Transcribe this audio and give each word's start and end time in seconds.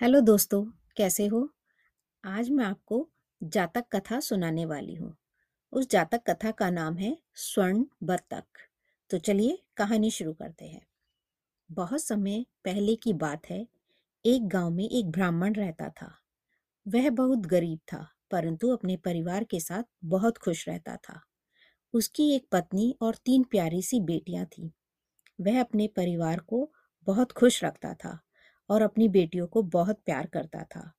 Hello 0.00 0.20
दोस्तों, 0.20 0.64
कैसे 0.96 1.26
हो? 1.26 1.50
आज 2.24 2.50
मैं 2.50 2.64
आपको 2.64 3.08
जातक 3.42 3.84
कथा 3.92 4.20
सुनाने 4.20 4.66
वाली 4.66 4.94
हूँ। 4.94 5.16
उस 5.72 5.90
जातक 5.90 6.20
कथा 6.30 6.50
का 6.50 6.70
नाम 6.70 6.96
है 6.96 7.18
स्वर्ण 7.34 7.84
बत्तख 8.02 8.44
तो 9.10 9.18
चलिए 9.18 9.62
कहानी 9.76 10.10
शुरू 10.10 10.32
करते 10.32 10.64
हैं। 10.64 10.86
बहुत 11.72 12.00
समय 12.00 12.46
पहले 12.64 12.96
की 12.96 13.12
बात 13.12 13.50
है, 13.50 13.66
एक 14.24 14.48
गाँव 14.48 14.70
में 14.70 14.88
एक 14.88 15.10
ब्राह्मण 15.10 15.54
रहता 15.54 15.88
था। 15.88 16.18
वह 16.88 17.10
बहुत 17.10 17.38
गरीब 17.38 17.78
था, 17.92 18.08
परंतु 18.30 18.70
अपने 18.70 18.96
परिवार 18.96 19.44
के 19.44 19.60
साथ 19.60 19.82
बहुत 20.04 20.38
खुश 20.38 20.68
रहता 20.68 20.96
था। 20.96 21.20
उसकी 21.94 22.34
एक 22.34 22.46
पत्नी 22.52 22.96
और 23.02 23.14
तीन 23.14 23.44
प्यारी 23.44 23.82
सी 23.82 24.00
बेटियाँ 24.00 24.46
थीं। 24.46 24.70
वह 25.40 25.60
अपने 25.60 25.88
परिवार 25.88 26.38
को 26.38 26.72
बहुत 27.06 27.32
खुश 27.32 27.64
रखता 27.64 27.94
था। 27.94 28.18
और 28.70 28.82
अपनी 28.82 29.08
बेटियों 29.08 29.46
को 29.46 29.62
बहुत 29.62 30.00
प्यार 30.06 30.26
करता 30.26 30.62
था। 30.62 30.92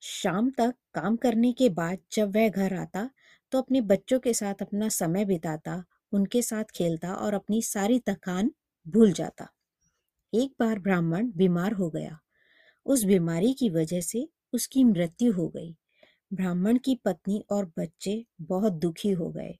शाम 0.00 0.50
तक 0.50 0.74
काम 0.94 1.16
करने 1.16 1.52
के 1.52 1.68
बाद 1.68 1.98
जब 2.12 2.36
वह 2.36 2.48
घर 2.48 2.74
आता 2.74 3.10
तो 3.52 3.58
अपने 3.58 3.80
बच्चों 3.80 4.20
के 4.20 4.34
साथ 4.34 4.54
अपना 4.60 4.88
समय 4.88 5.24
बिताता, 5.24 5.84
उनके 6.12 6.42
साथ 6.42 6.64
खेलता 6.64 7.14
और 7.14 7.34
अपनी 7.34 7.62
सारी 7.62 7.98
थकान 7.98 8.52
भूल 8.88 9.12
जाता। 9.12 9.48
एक 10.34 10.54
बार 10.60 10.78
ब्राह्मण 10.78 11.30
बीमार 11.36 11.72
हो 11.72 11.90
गया। 11.90 12.18
उस 12.86 13.04
बीमारी 13.04 13.52
की 13.52 13.70
वजह 13.70 14.00
से 14.00 14.28
उसकी 14.52 14.84
मृत्यु 14.84 15.32
हो 15.32 15.48
गई। 15.48 15.76
ब्राह्मण 16.32 16.78
की 16.78 16.94
पत्नी 16.94 17.44
और 17.50 17.72
बच्चे 17.78 18.26
बहुत 18.40 18.72
दुखी 18.72 19.10
हो 19.10 19.30
गए। 19.30 19.58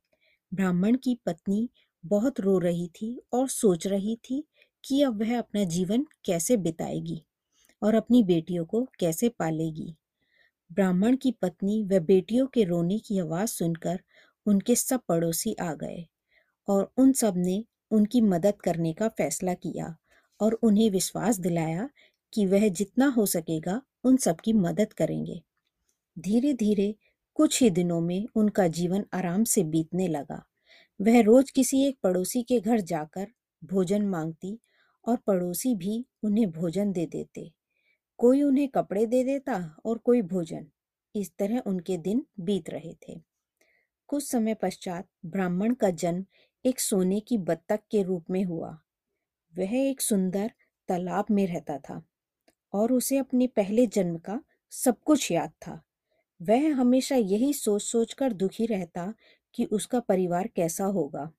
ब्राह्मण 0.54 0.96
की 0.96 1.20
पत्नी 1.26 1.70
बहुत 2.06 2.40
रो 2.40 2.58
रही 2.58 2.88
थी 2.88 3.22
और 3.32 3.48
सोच 3.48 3.86
रही 3.86 4.16
थी 4.16 4.44
कि 4.84 5.02
अब 5.02 5.20
वह 5.20 5.38
अपना 5.38 5.64
जीवन 5.64 6.06
कैसे 6.24 6.56
बिताएगी। 6.56 7.22
और 7.82 7.94
अपनी 7.94 8.22
बेटियों 8.22 8.64
को 8.64 8.88
कैसे 9.00 9.28
पालेगी? 9.28 9.96
ब्राह्मण 10.72 11.16
की 11.16 11.32
पत्नी 11.32 11.82
व 11.84 11.98
बेटियों 11.98 12.46
के 12.46 12.64
रोने 12.64 12.98
की 12.98 13.18
आवाज़ 13.18 13.50
सुनकर 13.50 14.00
उनके 14.46 14.74
सब 14.74 15.00
पड़ोसी 15.08 15.54
आ 15.54 15.74
गए 15.74 16.06
और 16.68 16.92
उन 16.96 17.12
सबने 17.12 17.64
उनकी 17.90 18.20
मदद 18.20 18.54
करने 18.64 18.92
का 18.92 19.08
फैसला 19.08 19.54
किया 19.54 19.96
और 20.40 20.52
उन्हें 20.52 20.90
विश्वास 20.90 21.38
दिलाया 21.38 21.90
कि 22.32 22.46
वह 22.46 22.68
जितना 22.68 23.06
हो 23.06 23.26
सकेगा 23.26 23.82
उन 24.04 24.16
सब 24.16 24.36
की 24.40 24.52
मदद 24.52 24.92
करेंगे। 24.92 25.42
धीरे 26.18 26.52
धीरे 26.52 26.94
कुछ 27.34 27.62
ही 27.62 27.70
दिनों 27.70 28.00
में 28.00 28.26
उनका 28.34 28.68
जीवन 28.68 29.04
आराम 29.12 29.44
से 29.44 29.64
बीतने 29.64 30.08
लगा। 30.08 30.44
वह 31.00 31.20
रोज 31.20 31.50
किसी 31.50 31.84
एक 31.84 31.98
पड़ोसी 32.02 32.42
के 32.42 32.60
घर 32.60 32.80
जाकर 32.80 33.26
भोजन 33.64 34.06
मांगती 34.06 34.58
और 35.08 35.16
पड़ोसी 35.16 35.74
भी 35.74 36.06
उन्हें 36.22 36.50
भोजन 36.50 36.92
दे 36.92 37.06
देते। 37.06 37.52
कोई 38.22 38.42
उन्हें 38.42 38.68
कपड़े 38.68 39.06
दे 39.06 39.24
देता 39.24 39.76
और 39.84 39.98
कोई 39.98 40.22
भोजन। 40.22 40.66
इस 41.16 41.36
तरह 41.38 41.58
उनके 41.58 41.96
दिन 41.96 42.26
बीत 42.40 42.70
रहे 42.70 42.94
थे। 42.94 43.22
कुछ 44.06 44.30
समय 44.30 44.54
पश्चात 44.54 45.08
ब्राह्मण 45.26 45.74
का 45.74 45.90
जन्म 45.90 46.24
एक 46.64 46.80
सोने 46.80 47.20
की 47.20 47.38
बत्तख 47.38 47.80
के 47.90 48.02
रूप 48.02 48.24
में 48.30 48.44
हुआ। 48.44 48.80
वह 49.58 49.76
एक 49.76 50.00
सुंदर 50.00 50.52
तालाब 50.88 51.24
में 51.30 51.46
रहता 51.46 51.78
था 51.78 52.06
और 52.72 52.92
उसे 52.92 53.18
अपने 53.18 53.46
पहले 53.46 53.86
जन्म 53.86 54.18
का 54.18 54.42
सब 54.70 55.00
कुछ 55.00 55.32
याद 55.32 55.50
था। 55.50 55.82
वह 56.42 56.74
हमेशा 56.74 57.16
यही 57.16 57.52
सोच 57.52 57.82
सोच 57.82 58.12
कर 58.12 58.32
दुखी 58.32 58.66
रहता 58.66 59.14
कि 59.54 59.64
उसका 59.64 60.00
परिवार 60.00 60.46
कैसा 60.46 60.84
होगा। 60.84 61.32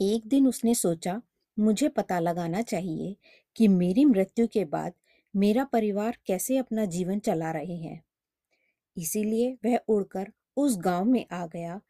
एक 0.00 0.26
दिन 0.26 0.46
उसने 0.46 0.74
सोचा, 0.74 1.22
मुझे 1.58 1.88
पता 1.88 2.20
लगाना 2.20 2.62
चाहिए 2.62 3.16
कि 3.56 3.68
मेरी 3.68 4.04
मृत्यु 4.04 4.48
के 4.48 4.64
बाद 4.64 4.92
मेरा 5.36 5.64
परिवार 5.64 6.18
कैसे 6.26 6.56
अपना 6.56 6.84
जीवन 6.84 7.18
चला 7.18 7.50
रहे 7.50 7.76
हैं? 7.76 8.04
इसीलिए 8.96 9.58
वह 9.64 9.78
उड़कर 9.88 10.32
उस 10.56 10.78
गाँव 10.78 11.04
में 11.04 11.26
आ 11.32 11.46
गया। 11.46 11.80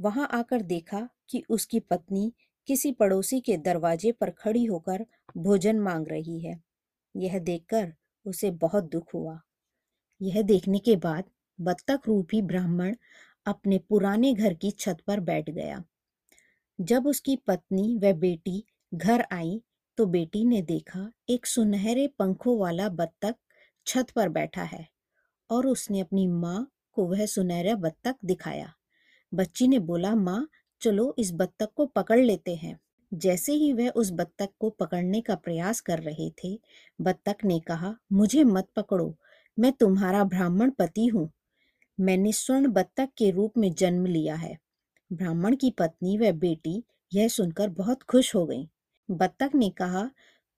वहाँ 0.00 0.28
आकर 0.32 0.62
देखा 0.62 1.08
कि 1.30 1.42
उसकी 1.48 1.80
पत्नी 1.80 2.32
किसी 2.66 2.92
पड़ोसी 2.92 3.40
के 3.40 3.56
दरवाजे 3.56 4.12
पर 4.12 4.30
खड़ी 4.30 4.64
होकर 4.64 5.06
भोजन 5.36 5.80
मांग 5.80 6.08
रही 6.08 6.40
है। 6.40 6.60
यह 7.16 7.38
देखकर 7.38 7.94
उसे 8.26 8.50
बहुत 8.50 8.84
दुख 8.84 9.14
हुआ। 9.14 9.40
यह 10.22 10.42
देखने 10.42 10.78
के 10.78 10.96
बाद 10.96 11.24
बत्तख 11.60 12.00
रूपी 12.06 12.42
ब्राह्मण 12.42 12.96
अपने 13.46 13.78
पुराने 13.78 14.34
घर 14.34 14.54
की 14.54 14.70
छत 14.70 14.96
पर 15.06 15.20
बैठ 15.20 15.50
गया। 15.50 15.84
जब 16.80 17.06
उसकी 17.06 17.36
पत्नी 17.36 17.96
व 17.96 18.12
बेटी 18.12 18.64
घर 18.94 19.26
आई 19.32 19.62
तो 19.96 20.06
बेटी 20.06 20.44
ने 20.44 20.62
देखा 20.62 21.12
एक 21.30 21.46
सुनहरे 21.46 22.06
पंखों 22.18 22.58
वाला 22.58 22.88
बत्तख 22.88 23.34
छत 23.86 24.06
पर 24.10 24.28
बैठा 24.28 24.62
है 24.62 24.88
और 25.50 25.66
उसने 25.66 26.00
अपनी 26.00 26.26
माँ 26.26 26.72
को 26.92 27.06
वह 27.06 27.26
सुनहरा 27.26 27.74
बत्तख 27.74 28.14
दिखाया। 28.24 28.72
बच्ची 29.34 29.68
ने 29.68 29.78
बोला, 29.78 30.14
माँ, 30.14 30.48
चलो 30.80 31.14
इस 31.18 31.32
बत्तख 31.32 31.68
को 31.76 31.86
पकड़ 31.86 32.20
लेते 32.20 32.54
हैं। 32.54 32.80
जैसे 33.14 33.52
ही 33.52 33.72
वह 33.72 33.88
उस 33.88 34.10
बत्तख 34.12 34.48
को 34.60 34.70
पकड़ने 34.70 35.20
का 35.20 35.34
प्रयास 35.34 35.80
कर 35.80 35.98
रहे 35.98 36.30
थे, 36.30 36.60
बत्तख 37.00 37.36
ने 37.44 37.60
कहा, 37.60 37.96
मुझे 38.12 38.44
मत 38.44 38.68
पकड़ो, 38.76 39.16
मैं 39.58 39.72
तुम्हारा 39.72 40.24
ब्राह्मण 40.24 40.70
पति 40.70 41.06
हूँ। 41.06 41.30
मैंने 42.00 42.32
स्वर्ण 42.32 42.68
बत्तख 42.68 43.08
के 43.18 43.30
रूप 43.30 43.52
में 43.58 43.72
जन्म 43.72 44.06
लिया 44.06 44.34
है। 44.34 44.58
ब्राह्मण 45.12 45.56
की 45.56 45.70
पत्नी 45.70 46.18
व 46.18 46.32
बेटी 46.32 46.84
यह 47.14 47.28
सुनकर 47.28 47.68
बहुत 47.68 48.02
खुश 48.02 48.34
हो 48.34 48.46
गईं। 48.46 48.66
बत्तख 49.10 49.54
ने 49.54 49.70
कहा, 49.70 50.10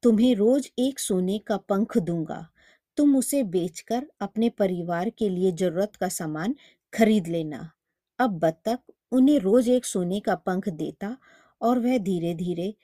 तुम्हें 0.03 0.34
रोज 0.34 0.70
एक 0.78 0.98
सोने 0.98 1.38
का 1.38 1.56
पंख 1.56 1.98
दूँगा। 1.98 2.48
तुम 2.97 3.16
उसे 3.16 3.42
बेचकर 3.42 4.06
अपने 4.20 4.48
परिवार 4.48 5.10
के 5.10 5.28
लिए 5.28 5.53
ज़रूरत 5.53 5.97
का 5.97 6.09
सामान 6.09 6.54
खरीद 6.94 7.26
लेना। 7.26 7.70
अब 8.19 8.38
बत्तख 8.38 8.78
उन्हें 9.12 9.38
रोज 9.38 9.69
एक 9.69 9.84
सोने 9.84 10.20
का 10.20 10.34
पंख 10.34 10.69
देता 10.69 11.16
और 11.60 11.78
वह 11.78 11.98
धीरे 11.98 12.34
धीरे 12.34 12.75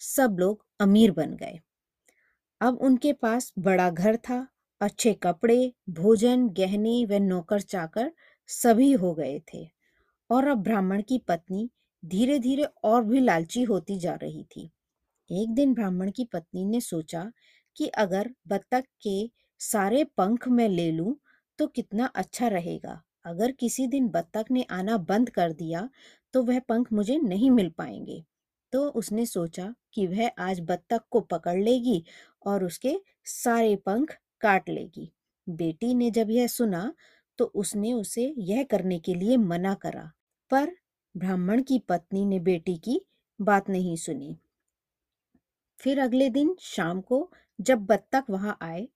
सब 0.00 0.36
लोग 0.38 0.66
अमीर 0.80 1.10
बन 1.10 1.34
गए। 1.34 1.60
अब 2.60 2.78
उनके 2.80 3.12
पास 3.12 3.52
बड़ा 3.58 3.90
घर 3.90 4.16
था, 4.16 4.48
अच्छे 4.80 5.12
कपड़े, 5.12 5.72
भोजन, 5.90 6.48
गहने 6.48 7.04
व 7.04 7.12
नौकर 7.12 7.60
चाकर 7.60 8.12
सभी 8.46 8.92
हो 8.92 9.14
गए 9.14 9.42
थे। 9.54 9.68
और 10.30 10.46
अब 10.46 10.62
ब्राह्मण 10.62 11.02
की 11.02 11.18
पत्नी 11.18 11.70
धीरे 12.04 12.38
धीरे 12.38 12.64
और 12.84 13.04
भी 13.04 13.20
लालची 13.20 13.62
होती 13.62 13.98
जा 13.98 14.14
रही 14.14 14.44
थी। 14.44 14.70
एक 15.32 15.54
दिन 15.54 15.74
ब्राह्मण 15.74 16.10
की 16.10 16.24
पत्नी 16.24 16.64
ने 16.64 16.80
सोचा 16.80 17.30
कि 17.76 17.86
अगर 17.98 18.30
बत्तख 18.48 18.84
के 19.02 19.30
सारे 19.60 20.04
पंख 20.16 20.48
मैं 20.48 20.68
ले 20.68 20.90
लूँ 20.92 21.16
तो 21.58 21.66
कितना 21.66 22.06
अच्छा 22.16 22.48
रहेगा। 22.48 23.00
अगर 23.26 23.52
किसी 23.52 23.86
दिन 23.86 24.08
बत्तख 24.08 24.50
ने 24.50 24.62
आना 24.70 24.96
बंद 25.04 25.30
कर 25.30 25.52
दिया 25.52 25.88
तो 26.34 26.42
वह 26.42 26.58
पंख 26.60 26.92
मुझे 26.92 27.18
नहीं 27.18 27.50
मिल 27.50 27.70
पाएँगे। 27.70 28.22
तो 28.72 28.88
उसने 28.90 29.26
सोचा 29.26 29.74
कि 29.94 30.06
वह 30.06 30.30
आज 30.40 30.60
बत्तख 30.60 31.02
को 31.10 31.20
पकड़ 31.22 31.58
लेगी 31.58 32.04
और 32.46 32.64
उसके 32.64 32.96
सारे 33.26 33.74
पंख 33.76 34.16
काट 34.40 34.68
लेगी। 34.68 35.10
बेटी 35.46 35.94
ने 35.94 36.10
जब 36.10 36.30
यह 36.30 36.46
सुना 36.46 36.92
तो 37.38 37.44
उसने 37.54 37.92
उसे 37.92 38.32
यह 38.38 38.62
करने 38.62 38.98
के 38.98 39.14
लिए 39.14 39.36
मना 39.38 39.74
करा। 39.74 40.10
पर 40.50 40.76
ब्राह्मण 41.14 41.62
की 41.62 41.78
पत्नी 41.88 42.24
ने 42.24 42.38
बेटी 42.40 42.76
की 42.78 43.00
बात 43.40 43.68
नहीं 43.70 43.96
सुनी। 43.96 44.36
फिर 45.82 46.00
अगले 46.00 46.28
दिन 46.30 46.56
शाम 46.60 47.00
को 47.00 47.30
जब 47.60 47.84
बत्तख 47.86 48.24
वहाँ 48.30 48.56
आए 48.62 48.88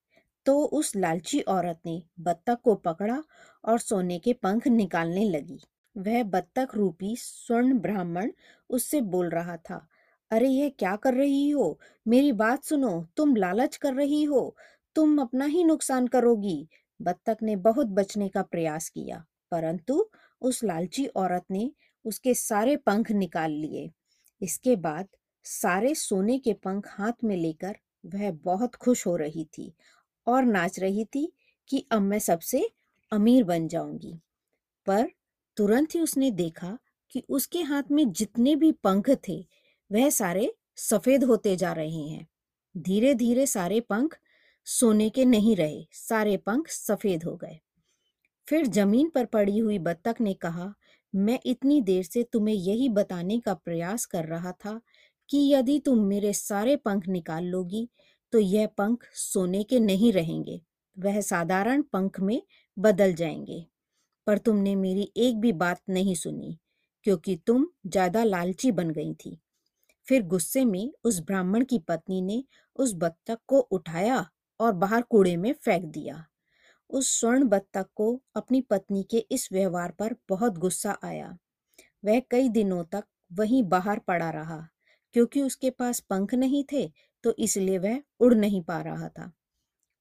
तो 0.47 0.65
उस 0.65 0.97
लालची 0.97 1.41
औरत 1.41 1.81
ने 1.87 2.03
बत्तख 2.21 2.61
को 2.65 2.75
पकड़ा 2.75 3.23
और 3.65 3.79
सोने 3.79 4.19
के 4.19 4.33
पंख 4.33 4.67
निकालने 4.69 5.29
लगी। 5.31 5.59
वह 5.97 6.23
बत्तख 6.23 6.75
रूपी 6.75 7.15
स्वर्ण 7.17 7.79
ब्राह्मण 7.79 8.33
उससे 8.71 9.01
बोल 9.01 9.29
रहा 9.31 9.57
था, 9.57 9.87
अरे, 10.31 10.49
यह 10.49 10.69
क्या 10.79 10.97
कर 10.97 11.15
रही 11.15 11.51
हो? 11.51 11.79
मेरी 12.09 12.33
बात 12.33 12.65
सुनो, 12.65 13.07
तुम 13.17 13.37
लालच 13.37 13.77
कर 13.77 13.95
रही 13.95 14.23
हो, 14.25 14.57
तुम 14.97 15.19
अपना 15.19 15.45
ही 15.45 15.65
नुकसान 15.65 16.07
करोगी। 16.07 16.69
बत्तख 17.03 17.37
ने 17.43 17.57
बहुत 17.57 17.87
बचने 17.87 18.29
का 18.29 18.43
प्रयास 18.43 18.89
किया, 18.89 19.25
परंतु 19.51 20.09
उस 20.43 20.65
लालची 20.65 21.07
औरत 21.07 21.45
ने 21.51 21.71
उसके 22.05 22.35
सारे 22.35 22.77
पंख 22.77 23.11
निकाल 23.11 23.51
लिए। 23.51 23.91
इसके 24.43 24.77
बाद 24.77 25.09
सारे 25.47 25.95
सोने 25.95 26.39
के 26.39 26.53
पंख 26.53 26.89
हाथ 26.89 27.25
में 27.25 27.37
लेकर 27.37 27.77
वह 28.07 28.31
बहुत 28.31 28.75
खुश 28.75 29.07
हो 29.07 29.17
रही 29.17 29.45
थी 29.59 29.73
और 30.27 30.45
नाच 30.45 30.79
रही 30.79 31.05
थी 31.05 31.33
कि 31.69 31.87
अब 31.93 32.03
मैं 32.03 32.19
सबसे 32.19 32.71
अमीर 33.13 33.45
बन 33.45 33.69
जाऊँगी। 33.69 34.21
पर 34.87 35.09
तुरंत 35.57 35.95
ही 35.95 36.01
उसने 36.01 36.31
देखा 36.31 36.79
कि 37.11 37.23
उसके 37.29 37.63
हाथ 37.63 37.83
में 37.91 38.13
जितने 38.13 38.57
भी 38.57 38.73
पंख 38.73 39.11
थे, 39.29 39.41
वह 39.91 40.11
सारे 40.11 40.55
सफ़ेद 40.77 41.25
होते 41.25 41.57
जा 41.57 41.73
रहे 41.73 42.03
हैं। 42.03 42.27
धीरे 42.77 43.15
धीरे 43.15 43.47
सारे 43.47 43.81
पंख 43.81 44.19
सोने 44.65 45.11
के 45.11 45.25
नहीं 45.25 45.57
रहे, 45.57 45.87
सारे 45.93 46.37
पंख 46.37 46.69
सफ़ेद 46.69 47.25
हो 47.25 47.37
गए। 47.37 47.61
फिर 48.49 48.67
ज़मीन 48.67 49.09
पर 49.09 49.25
पड़ी 49.25 49.59
हुई 49.59 49.79
बत्तख 49.79 50.21
ने 50.21 50.35
कहा, 50.35 50.75
मैं 51.15 51.39
इतनी 51.47 51.81
देर 51.81 52.05
से 52.05 52.23
तुम्हें 52.23 52.55
यही 52.55 52.89
बताने 52.89 53.41
का 53.41 53.55
प्रयास 53.55 54.07
कर 54.07 54.25
रहा 54.25 54.53
था 54.53 54.81
कि 55.31 55.39
यदि 55.53 55.79
तुम 55.79 55.99
मेरे 55.99 56.33
सारे 56.33 56.77
पंख 56.77 57.09
निकाल 57.09 57.45
लोगी 57.45 57.89
तो 58.33 58.39
यह 58.39 58.67
पंख 58.67 59.05
सोने 59.15 59.63
के 59.63 59.81
नहीं 59.81 60.13
रहेंगे। 60.13 60.61
वह 60.97 61.21
साधारण 61.21 61.83
पंख 61.83 62.21
में 62.21 62.41
बदल 62.77 63.15
जाएँगे। 63.15 63.65
पर 64.27 64.39
तुमने 64.39 64.75
मेरी 64.77 65.11
एक 65.17 65.41
भी 65.41 65.53
बात 65.53 65.81
नहीं 65.89 66.15
सुनी, 66.15 66.59
क्योंकि 67.07 67.37
तुम 67.37 67.67
ज़्यादा 67.87 68.25
लालची 68.25 68.71
बन 68.73 68.91
गई 68.91 69.15
थी। 69.15 69.39
फिर 70.09 70.23
गुस्से 70.23 70.65
में 70.65 70.93
उस 71.05 71.21
ब्राह्मण 71.21 71.65
की 71.65 71.79
पत्नी 71.79 72.21
ने 72.23 72.45
उस 72.79 72.95
बत्तख 72.95 73.39
को 73.47 73.59
उठाया 73.59 74.27
और 74.61 74.73
बाहर 74.73 75.03
कूड़े 75.03 75.37
में 75.37 75.53
फेंक 75.53 75.85
दिया। 75.85 76.25
उस 76.91 77.21
स्वर्ण 77.21 77.45
बत्तख 77.45 77.87
को 77.95 78.23
अपनी 78.37 78.61
पत्नी 78.61 79.03
के 79.03 79.19
इस 79.31 79.49
व्यवहार 79.53 79.91
पर 79.91 80.15
बहुत 80.29 80.59
गुस्सा 80.59 80.99
आया। 81.05 81.37
वह 82.05 82.21
कई 82.31 82.49
दिनों 82.49 82.85
तक 82.85 83.05
वहीं 83.33 83.63
बाहर 83.63 83.99
पड़ा 83.99 84.31
रहा। 84.31 84.67
क्योंकि 85.15 85.43
उसके 85.43 85.71
पास 85.71 86.01
पंख 86.01 86.35
नहीं 86.35 86.65
थे 86.73 86.87
तो 87.25 87.35
इसलिए 87.39 87.79
वह 87.79 88.01
उड़ 88.21 88.35
नहीं 88.35 88.63
पा 88.63 88.81
रहा 88.83 89.09
था। 89.09 89.33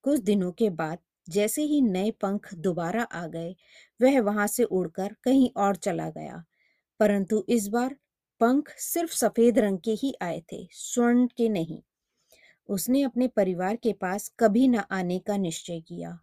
कुछ 0.04 0.20
दिनों 0.22 0.52
के 0.52 0.70
बाद 0.72 1.00
जैसे 1.28 1.64
ही 1.64 1.82
नए 1.82 2.12
पंख 2.12 2.54
दोबारा 2.56 3.04
आ 3.04 3.26
गए, 3.28 3.56
वह 4.00 4.20
वहाँ 4.22 4.48
से 4.48 4.64
उड़कर 4.64 5.16
कहीं 5.24 5.50
और 5.58 5.76
चला 5.76 6.10
गया। 6.10 6.44
परंतु 7.00 7.46
इस 7.50 7.68
बार 7.68 7.96
पंख 8.42 8.70
सिर्फ़ 8.80 9.14
सफ़ेद 9.14 9.60
रंग 9.60 9.80
के 9.80 9.92
ही 9.94 10.14
आए 10.22 10.42
थे, 10.54 10.68
स्वर्ण 10.72 11.28
के 11.38 11.50
नहीं। 11.50 11.82
उसने 12.70 13.02
अपने 13.04 13.28
परिवार 13.28 13.76
के 13.76 13.94
पास 13.94 14.32
कभी 14.40 14.68
न 14.68 14.84
आने 14.92 15.20
का 15.20 15.38
निश्चय 15.38 15.82
किया 15.82 16.20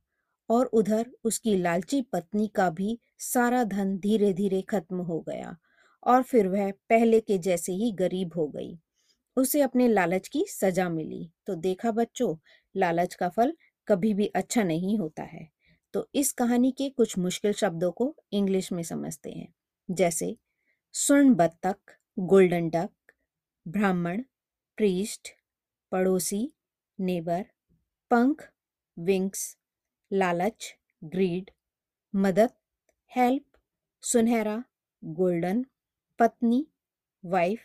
और 0.50 0.66
उधर 0.66 1.10
उसकी 1.24 1.56
लालची 1.56 2.02
पत्नी 2.02 2.48
का 2.48 2.70
भी 2.70 2.98
सारा 3.20 3.64
धन 3.64 3.96
धीरे 3.98 4.32
धीरे 4.32 4.62
खत्म 4.62 4.96
हो 5.02 5.20
गया। 5.20 5.56
और 6.04 6.22
फिर 6.22 6.48
वह 6.48 6.72
पहले 6.72 7.20
के 7.20 7.38
जैसे 7.38 7.72
ही 7.72 7.92
गरीब 7.92 8.32
हो 8.36 8.48
गई। 8.48 8.78
उसे 9.36 9.60
अपने 9.60 9.88
लालच 9.88 10.28
की 10.28 10.46
सजा 10.48 10.88
मिली। 10.88 11.30
तो 11.46 11.54
देखा 11.54 11.90
बच्चों, 11.90 12.36
लालच 12.76 13.14
का 13.14 13.28
फल 13.28 13.56
कभी 13.88 14.14
भी 14.14 14.26
अच्छा 14.26 14.62
नहीं 14.62 14.98
होता 14.98 15.22
है। 15.22 15.48
तो 15.92 16.10
इस 16.14 16.32
कहानी 16.32 16.72
के 16.72 16.90
कुछ 16.90 17.18
मुश्किल 17.18 17.52
शब्दों 17.52 17.92
को 17.92 18.16
इंग्लिश 18.32 18.72
में 18.72 18.82
समझते 18.82 19.30
हैं। 19.30 19.54
जैसे, 19.90 20.36
स्वर्ण 20.92 21.34
बत्तख, 21.34 21.76
गोल्डन 22.18 22.68
डक, 22.68 22.90
ब्राह्मण, 23.68 24.22
प्रीस्ट, 24.76 25.28
पड़ोसी, 25.90 26.52
नेबर, 27.00 27.46
पंख, 28.10 28.50
विंग्स, 28.98 29.58
लालच, 30.12 30.76
ग्रीड, 31.04 31.50
मदद, 32.16 32.50
हेल्प, 33.16 33.44
सुनहरा, 34.02 34.64
गोल्डन 35.04 35.66
पत्नी 36.22 36.66
वाइफ 37.24 37.60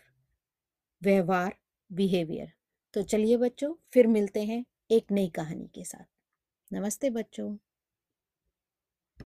व्यवहार 1.02 1.56
बिहेवियर 1.92 2.52
तो 2.94 3.02
चलिए 3.02 3.36
बच्चों, 3.36 3.74
फिर 3.92 4.06
मिलते 4.06 4.44
हैं 4.44 4.64
एक 4.90 5.12
नई 5.12 5.28
कहानी 5.28 5.66
के 5.74 5.84
साथ। 5.84 6.04
नमस्ते 6.72 7.10
बच्चों। 7.10 7.56